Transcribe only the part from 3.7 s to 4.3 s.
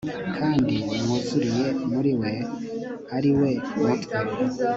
mutwe